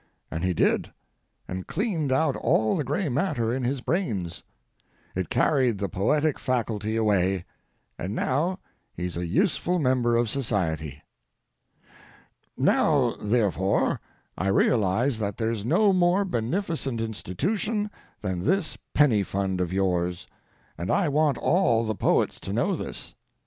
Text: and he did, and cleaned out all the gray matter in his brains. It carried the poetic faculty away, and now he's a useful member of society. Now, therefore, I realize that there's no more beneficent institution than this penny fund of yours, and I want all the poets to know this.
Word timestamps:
and 0.31 0.43
he 0.43 0.51
did, 0.51 0.91
and 1.47 1.67
cleaned 1.67 2.11
out 2.11 2.35
all 2.35 2.75
the 2.75 2.83
gray 2.83 3.07
matter 3.07 3.53
in 3.53 3.63
his 3.63 3.81
brains. 3.81 4.41
It 5.15 5.29
carried 5.29 5.77
the 5.77 5.89
poetic 5.89 6.39
faculty 6.39 6.95
away, 6.95 7.45
and 7.99 8.15
now 8.15 8.57
he's 8.97 9.15
a 9.15 9.27
useful 9.27 9.77
member 9.77 10.15
of 10.17 10.27
society. 10.27 11.03
Now, 12.57 13.11
therefore, 13.21 14.01
I 14.35 14.47
realize 14.47 15.19
that 15.19 15.37
there's 15.37 15.63
no 15.63 15.93
more 15.93 16.25
beneficent 16.25 16.99
institution 16.99 17.91
than 18.21 18.43
this 18.43 18.79
penny 18.95 19.21
fund 19.21 19.61
of 19.61 19.71
yours, 19.71 20.25
and 20.79 20.89
I 20.89 21.09
want 21.09 21.37
all 21.37 21.85
the 21.85 21.93
poets 21.93 22.39
to 22.39 22.51
know 22.51 22.75
this. 22.75 23.13